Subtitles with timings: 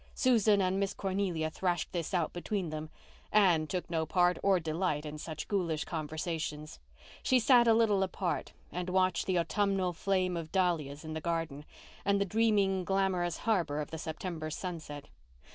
[0.15, 2.89] Susan and Miss Cornelia thrashed this out between them;
[3.31, 6.79] Anne took no part or delight in such goulish conversations.
[7.21, 11.65] She sat a little apart and watched the autumnal flame of dahlias in the garden,
[12.03, 15.07] and the dreaming, glamorous harbour of the September sunset.